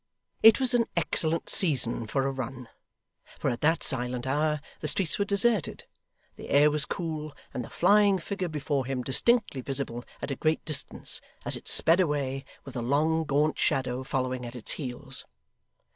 [0.41, 2.69] It was an excellent season for a run,
[3.37, 5.83] for at that silent hour the streets were deserted,
[6.37, 10.65] the air was cool, and the flying figure before him distinctly visible at a great
[10.65, 15.25] distance, as it sped away, with a long gaunt shadow following at its heels.